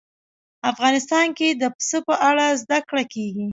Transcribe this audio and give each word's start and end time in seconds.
افغانستان 0.71 1.27
کې 1.37 1.47
د 1.61 1.63
پسه 1.75 1.99
په 2.07 2.15
اړه 2.29 2.45
زده 2.61 2.79
کړه 2.89 3.03
کېږي. 3.13 3.47